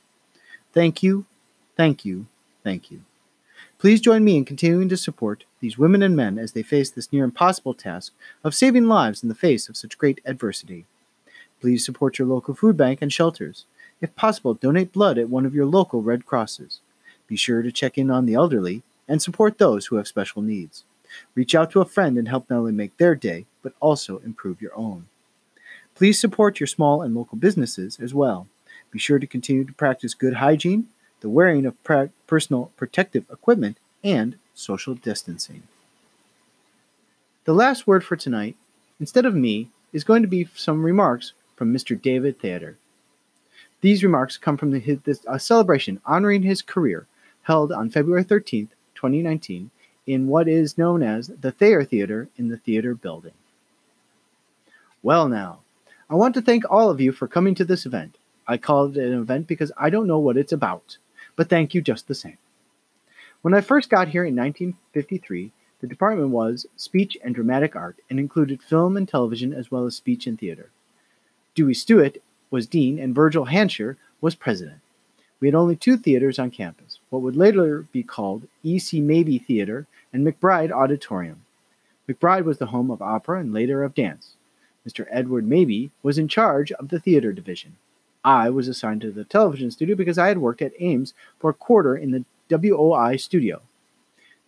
Thank 0.73 1.02
you, 1.02 1.25
thank 1.76 2.04
you, 2.04 2.26
thank 2.62 2.92
you. 2.92 3.00
Please 3.80 4.00
join 4.00 4.23
me 4.23 4.37
in 4.37 4.45
continuing 4.45 4.88
to 4.90 4.97
support 4.97 5.42
these 5.59 5.76
women 5.76 6.04
and 6.04 6.14
men 6.14 6.38
as 6.38 6.52
they 6.52 6.62
face 6.62 6.90
this 6.90 7.12
near 7.12 7.25
impossible 7.25 7.75
task 7.75 8.12
of 8.45 8.54
saving 8.54 8.87
lives 8.87 9.25
in 9.25 9.28
the 9.28 9.35
face 9.35 9.68
of 9.68 9.76
such 9.76 9.99
great 9.99 10.21
adversity. 10.25 10.87
Please 11.61 11.85
support 11.85 12.16
your 12.16 12.28
local 12.28 12.54
food 12.54 12.76
bank 12.76 13.02
and 13.02 13.12
shelters. 13.12 13.64
If 14.00 14.14
possible, 14.14 14.54
donate 14.54 14.92
blood 14.92 15.18
at 15.18 15.30
one 15.30 15.46
of 15.46 15.54
your 15.54 15.66
local 15.66 16.02
Red 16.02 16.26
Crosses. 16.26 16.80
Be 17.26 17.36
sure 17.36 17.62
to 17.62 17.72
check 17.72 17.96
in 17.96 18.10
on 18.10 18.26
the 18.26 18.34
elderly 18.34 18.82
and 19.08 19.22
support 19.22 19.58
those 19.58 19.86
who 19.86 19.96
have 19.96 20.08
special 20.08 20.42
needs. 20.42 20.84
Reach 21.34 21.54
out 21.54 21.70
to 21.70 21.80
a 21.80 21.86
friend 21.86 22.18
and 22.18 22.28
help 22.28 22.50
not 22.50 22.58
only 22.58 22.72
make 22.72 22.96
their 22.96 23.14
day, 23.14 23.46
but 23.62 23.74
also 23.80 24.18
improve 24.18 24.60
your 24.60 24.76
own. 24.76 25.06
Please 25.94 26.20
support 26.20 26.60
your 26.60 26.66
small 26.66 27.00
and 27.00 27.14
local 27.14 27.38
businesses 27.38 27.98
as 27.98 28.12
well. 28.12 28.48
Be 28.90 28.98
sure 28.98 29.18
to 29.18 29.26
continue 29.26 29.64
to 29.64 29.72
practice 29.72 30.14
good 30.14 30.34
hygiene, 30.34 30.88
the 31.20 31.28
wearing 31.28 31.64
of 31.64 31.82
pra- 31.82 32.10
personal 32.26 32.70
protective 32.76 33.24
equipment, 33.30 33.78
and 34.04 34.36
social 34.54 34.94
distancing. 34.94 35.62
The 37.44 37.54
last 37.54 37.86
word 37.86 38.04
for 38.04 38.16
tonight, 38.16 38.56
instead 39.00 39.24
of 39.24 39.34
me, 39.34 39.68
is 39.92 40.04
going 40.04 40.22
to 40.22 40.28
be 40.28 40.48
some 40.54 40.84
remarks 40.84 41.32
from 41.56 41.72
Mr. 41.72 42.00
David 42.00 42.38
Thayer. 42.38 42.76
These 43.87 44.02
remarks 44.02 44.37
come 44.37 44.57
from 44.57 44.73
the, 44.73 44.99
this, 45.05 45.25
a 45.28 45.38
celebration 45.38 46.00
honoring 46.05 46.43
his 46.43 46.61
career 46.61 47.07
held 47.43 47.71
on 47.71 47.88
February 47.88 48.25
13th, 48.25 48.71
2019, 48.97 49.71
in 50.09 50.26
what 50.26 50.49
is 50.49 50.76
known 50.76 51.05
as 51.05 51.28
the 51.28 51.52
Thayer 51.52 51.85
Theater 51.85 52.28
in 52.37 52.49
the 52.49 52.57
Theater 52.57 52.97
Building. 52.97 53.35
Well, 55.05 55.28
now, 55.28 55.61
I 56.11 56.16
want 56.16 56.35
to 56.35 56.43
thank 56.43 56.64
all 56.69 56.90
of 56.90 57.00
you 57.00 57.12
for 57.12 57.28
coming 57.28 57.55
to 57.55 57.64
this 57.64 57.87
event. 57.87 58.19
I 58.49 58.57
call 58.57 58.87
it 58.87 58.97
an 58.97 59.21
event 59.21 59.47
because 59.47 59.71
I 59.78 59.88
don't 59.88 60.09
know 60.09 60.19
what 60.19 60.37
it's 60.37 60.50
about, 60.50 60.99
but 61.37 61.49
thank 61.49 61.73
you 61.73 61.81
just 61.81 62.09
the 62.09 62.14
same. 62.16 62.38
When 63.43 63.55
I 63.55 63.61
first 63.61 63.88
got 63.88 64.09
here 64.09 64.25
in 64.25 64.35
1953, 64.35 65.52
the 65.81 65.87
department 65.87 66.31
was 66.31 66.66
Speech 66.75 67.16
and 67.23 67.37
Dramatic 67.37 67.76
Art 67.76 67.99
and 68.11 68.19
included 68.19 68.64
film 68.64 68.97
and 68.97 69.09
television 69.09 69.55
as 69.55 69.71
well 69.71 69.87
as 69.87 69.95
speech 69.95 70.26
and 70.26 70.37
theater. 70.37 70.71
Dewey 71.55 71.73
Stewart 71.73 72.19
was 72.50 72.66
dean 72.66 72.98
and 72.98 73.14
Virgil 73.14 73.46
Hancher 73.46 73.96
was 74.20 74.34
president. 74.34 74.80
We 75.40 75.48
had 75.48 75.54
only 75.54 75.76
two 75.76 75.96
theaters 75.96 76.38
on 76.38 76.50
campus, 76.50 76.98
what 77.10 77.22
would 77.22 77.36
later 77.36 77.82
be 77.92 78.02
called 78.02 78.48
E.C. 78.62 79.00
Mabie 79.02 79.44
Theater 79.44 79.86
and 80.12 80.26
Macbride 80.26 80.70
Auditorium. 80.70 81.44
Macbride 82.08 82.44
was 82.44 82.58
the 82.58 82.66
home 82.66 82.90
of 82.90 83.02
opera 83.02 83.40
and 83.40 83.52
later 83.52 83.82
of 83.82 83.94
dance. 83.94 84.34
Mr. 84.88 85.06
Edward 85.10 85.46
Mabie 85.46 85.90
was 86.02 86.16
in 86.16 86.28
charge 86.28 86.72
of 86.72 86.88
the 86.88 87.00
theater 87.00 87.32
division. 87.32 87.76
I 88.24 88.50
was 88.50 88.68
assigned 88.68 89.02
to 89.02 89.10
the 89.10 89.24
television 89.24 89.70
studio 89.70 89.94
because 89.94 90.18
I 90.18 90.28
had 90.28 90.38
worked 90.38 90.62
at 90.62 90.72
Ames 90.80 91.14
for 91.38 91.50
a 91.50 91.54
quarter 91.54 91.96
in 91.96 92.12
the 92.12 92.24
WOI 92.48 93.16
studio. 93.16 93.60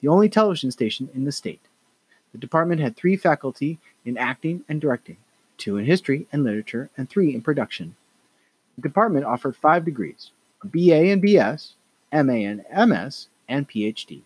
the 0.01 0.09
only 0.09 0.29
television 0.29 0.71
station 0.71 1.09
in 1.13 1.25
the 1.25 1.33
state. 1.33 1.61
The 2.33 2.39
department 2.39 2.81
had 2.81 2.97
three 2.97 3.17
faculty 3.17 3.79
in 4.05 4.17
acting 4.17 4.65
and 4.69 4.81
directing, 4.81 5.17
two 5.59 5.77
in 5.77 5.85
history 5.85 6.27
and 6.33 6.45
literature, 6.45 6.91
and 6.97 7.11
three 7.11 7.35
in 7.35 7.43
production. 7.43 7.97
The 8.77 8.83
department 8.83 9.27
offered 9.27 9.57
five 9.57 9.85
degrees 9.85 10.31
a 10.63 10.67
BA 10.67 11.13
and 11.13 11.23
BS, 11.23 11.73
MA 12.13 12.47
and 12.49 12.65
MS, 12.89 13.29
and 13.49 13.69
PhD. 13.69 14.23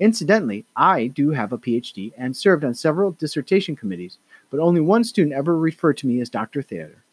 Incidentally, 0.00 0.64
I 0.76 1.06
do 1.06 1.30
have 1.30 1.52
a 1.52 1.58
PhD 1.58 2.12
and 2.16 2.36
served 2.36 2.64
on 2.64 2.74
several 2.74 3.12
dissertation 3.12 3.76
committees, 3.76 4.18
but 4.50 4.60
only 4.60 4.80
one 4.80 5.04
student 5.04 5.34
ever 5.34 5.56
referred 5.56 5.96
to 5.98 6.06
me 6.06 6.20
as 6.20 6.28
Dr. 6.28 6.62
Thayer. 6.62 7.04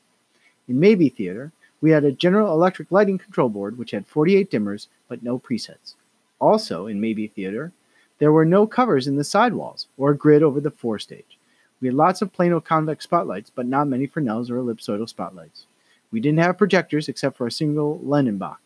In 0.67 0.79
Mabie 0.79 1.13
Theater, 1.13 1.51
we 1.79 1.91
had 1.91 2.03
a 2.03 2.11
General 2.11 2.53
Electric 2.53 2.91
lighting 2.91 3.17
control 3.17 3.49
board 3.49 3.77
which 3.77 3.91
had 3.91 4.07
48 4.07 4.49
dimmers 4.49 4.87
but 5.07 5.23
no 5.23 5.37
presets. 5.37 5.95
Also, 6.39 6.87
in 6.87 6.99
Mabie 6.99 7.31
Theater, 7.31 7.71
there 8.19 8.31
were 8.31 8.45
no 8.45 8.67
covers 8.67 9.07
in 9.07 9.15
the 9.15 9.23
sidewalls 9.23 9.87
or 9.97 10.11
a 10.11 10.17
grid 10.17 10.43
over 10.43 10.59
the 10.59 10.71
forestage. 10.71 11.37
We 11.81 11.87
had 11.87 11.95
lots 11.95 12.21
of 12.21 12.31
Plano 12.31 12.61
convex 12.61 13.03
spotlights, 13.03 13.51
but 13.53 13.65
not 13.65 13.87
many 13.87 14.05
Fresnels 14.05 14.49
or 14.49 14.57
ellipsoidal 14.57 15.09
spotlights. 15.09 15.65
We 16.11 16.19
didn't 16.19 16.39
have 16.39 16.57
projectors 16.57 17.09
except 17.09 17.37
for 17.37 17.47
a 17.47 17.51
single 17.51 17.99
Linnebach. 17.99 18.57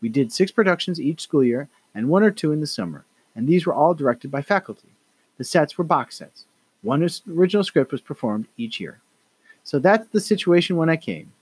We 0.00 0.08
did 0.08 0.32
six 0.32 0.50
productions 0.50 1.00
each 1.00 1.22
school 1.22 1.42
year 1.42 1.68
and 1.94 2.08
one 2.08 2.22
or 2.22 2.30
two 2.30 2.52
in 2.52 2.60
the 2.60 2.66
summer 2.66 3.04
and 3.34 3.48
these 3.48 3.66
were 3.66 3.74
all 3.74 3.94
directed 3.94 4.30
by 4.30 4.42
faculty. 4.42 4.88
The 5.38 5.44
sets 5.44 5.76
were 5.76 5.84
box 5.84 6.18
sets. 6.18 6.44
One 6.82 7.08
original 7.28 7.64
script 7.64 7.92
was 7.92 8.00
performed 8.00 8.46
each 8.56 8.80
year. 8.80 9.00
So 9.64 9.78
that's 9.78 10.08
the 10.08 10.20
situation 10.20 10.76
when 10.76 10.90
I 10.90 10.96
came. 10.96 11.32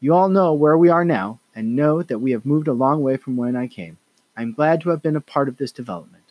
You 0.00 0.14
all 0.14 0.28
know 0.28 0.52
where 0.52 0.78
we 0.78 0.88
are 0.88 1.04
now 1.04 1.38
and 1.54 1.76
know 1.76 2.02
that 2.02 2.18
we 2.18 2.32
have 2.32 2.46
moved 2.46 2.68
a 2.68 2.72
long 2.72 3.02
way 3.02 3.16
from 3.16 3.36
when 3.36 3.56
I 3.56 3.66
came. 3.66 3.98
I'm 4.36 4.52
glad 4.52 4.80
to 4.82 4.90
have 4.90 5.02
been 5.02 5.16
a 5.16 5.20
part 5.20 5.48
of 5.48 5.56
this 5.56 5.72
development. 5.72 6.24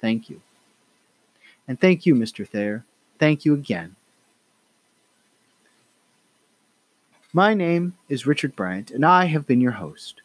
Thank 0.00 0.28
you. 0.28 0.40
And 1.68 1.80
thank 1.80 2.06
you, 2.06 2.14
Mr. 2.14 2.46
Thayer. 2.46 2.84
Thank 3.18 3.44
you 3.44 3.54
again. 3.54 3.96
My 7.32 7.52
name 7.54 7.94
is 8.08 8.26
Richard 8.26 8.54
Bryant, 8.54 8.90
and 8.90 9.04
I 9.04 9.24
have 9.26 9.46
been 9.46 9.60
your 9.60 9.72
host. 9.72 10.22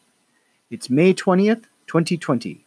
It's 0.70 0.88
May 0.88 1.12
20th, 1.12 1.64
2020. 1.88 2.64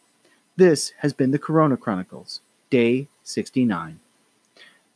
This 0.58 0.92
has 1.00 1.14
been 1.14 1.32
the 1.32 1.40
Corona 1.40 1.78
Chronicles, 1.78 2.42
day 2.70 3.08
69. 3.24 4.00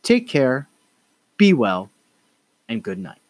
Take 0.02 0.28
care, 0.28 0.68
be 1.36 1.52
well, 1.52 1.90
and 2.68 2.82
good 2.82 2.98
night. 2.98 3.27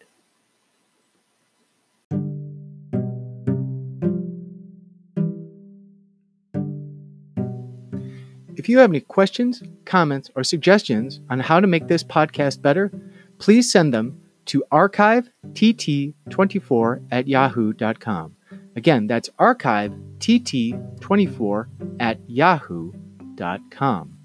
If 8.69 8.73
you 8.73 8.77
have 8.77 8.91
any 8.91 9.01
questions, 9.01 9.63
comments, 9.85 10.29
or 10.35 10.43
suggestions 10.43 11.21
on 11.31 11.39
how 11.39 11.59
to 11.59 11.65
make 11.65 11.87
this 11.87 12.03
podcast 12.03 12.61
better, 12.61 12.91
please 13.39 13.71
send 13.71 13.91
them 13.91 14.21
to 14.45 14.63
archivett24 14.71 17.07
at 17.11 17.27
yahoo.com. 17.27 18.35
Again, 18.75 19.07
that's 19.07 19.29
archivett24 19.39 21.65
at 21.99 22.19
yahoo.com. 22.29 24.18